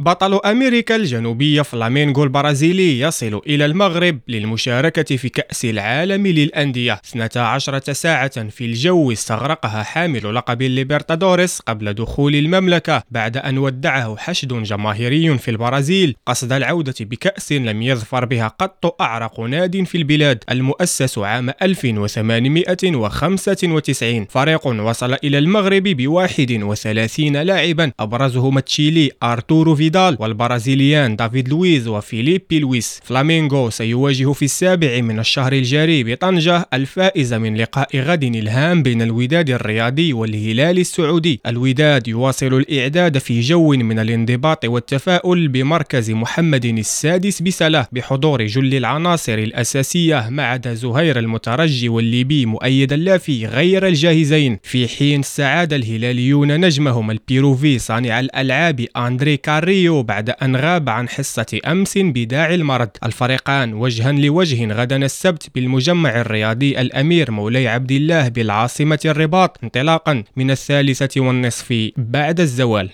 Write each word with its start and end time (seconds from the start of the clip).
بطل 0.00 0.40
أمريكا 0.44 0.96
الجنوبية 0.96 1.62
فلامينغو 1.62 2.24
البرازيلي 2.24 3.00
يصل 3.00 3.40
إلى 3.46 3.64
المغرب 3.64 4.18
للمشاركة 4.28 5.16
في 5.16 5.28
كأس 5.28 5.64
العالم 5.64 6.26
للأندية. 6.26 7.00
12 7.04 7.92
ساعة 7.92 8.48
في 8.48 8.64
الجو 8.64 9.12
استغرقها 9.12 9.82
حامل 9.82 10.34
لقب 10.34 10.62
الليبرتادوريس 10.62 11.60
قبل 11.60 11.92
دخول 11.92 12.34
المملكة 12.34 13.02
بعد 13.10 13.36
أن 13.36 13.58
ودعه 13.58 14.16
حشد 14.16 14.62
جماهيري 14.62 15.38
في 15.38 15.50
البرازيل. 15.50 16.16
قصد 16.26 16.52
العودة 16.52 16.94
بكأس 17.00 17.52
لم 17.52 17.82
يظفر 17.82 18.24
بها 18.24 18.48
قط 18.48 18.96
أعرق 19.00 19.40
ناد 19.40 19.84
في 19.84 19.98
البلاد. 19.98 20.44
المؤسس 20.50 21.18
عام 21.18 21.50
1895 21.62 24.26
فريق 24.30 24.66
وصل 24.66 25.16
إلى 25.24 25.38
المغرب 25.38 25.82
ب 25.82 26.08
31 26.08 27.36
لاعبا. 27.36 27.92
أبرزهم 28.00 28.58
التشيلي 28.58 29.10
أرتورو 29.22 29.87
فيدال 29.88 30.16
والبرازيليان 30.20 31.16
دافيد 31.16 31.48
لويز 31.48 31.88
وفيليبي 31.88 32.58
لويس 32.58 33.00
فلامينغو 33.04 33.70
سيواجه 33.70 34.32
في 34.32 34.44
السابع 34.44 35.00
من 35.00 35.18
الشهر 35.18 35.52
الجاري 35.52 36.04
بطنجة 36.04 36.68
الفائز 36.74 37.34
من 37.34 37.56
لقاء 37.56 37.96
غد 37.96 38.24
الهام 38.24 38.82
بين 38.82 39.02
الوداد 39.02 39.50
الرياضي 39.50 40.12
والهلال 40.12 40.78
السعودي 40.78 41.40
الوداد 41.46 42.08
يواصل 42.08 42.54
الإعداد 42.54 43.18
في 43.18 43.40
جو 43.40 43.70
من 43.70 43.98
الانضباط 43.98 44.64
والتفاؤل 44.64 45.48
بمركز 45.48 46.10
محمد 46.10 46.64
السادس 46.64 47.42
بسلا 47.42 47.86
بحضور 47.92 48.46
جل 48.46 48.74
العناصر 48.74 49.34
الأساسية 49.38 50.28
ما 50.30 50.42
عدا 50.42 50.74
زهير 50.74 51.18
المترجي 51.18 51.88
والليبي 51.88 52.46
مؤيد 52.46 52.92
اللافي 52.92 53.46
غير 53.46 53.86
الجاهزين 53.86 54.58
في 54.62 54.88
حين 54.88 55.20
استعاد 55.20 55.72
الهلاليون 55.72 56.60
نجمهم 56.60 57.10
البيروفي 57.10 57.78
صانع 57.78 58.20
الألعاب 58.20 58.86
أندري 58.96 59.36
كاريو 59.36 60.02
بعد 60.02 60.30
أن 60.30 60.56
غاب 60.56 60.88
عن 60.88 61.08
حصة 61.08 61.60
أمس 61.66 61.98
بداعي 61.98 62.54
المرض. 62.54 62.88
الفريقان 63.04 63.74
وجها 63.74 64.12
لوجه 64.12 64.72
غدا 64.72 64.96
السبت 64.96 65.50
بالمجمع 65.54 66.20
الرياضي 66.20 66.80
الأمير 66.80 67.30
مولاي 67.30 67.68
عبد 67.68 67.92
الله 67.92 68.28
بالعاصمة 68.28 69.02
الرباط 69.04 69.58
انطلاقا 69.64 70.24
من 70.36 70.50
الثالثة 70.50 71.20
والنصف 71.20 71.68
بعد 71.96 72.40
الزوال. 72.40 72.86